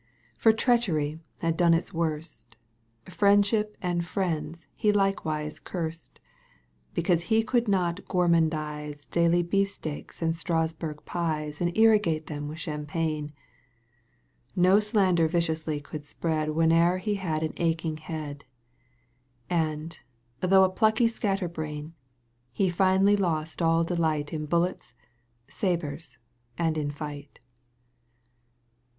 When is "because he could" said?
6.95-7.67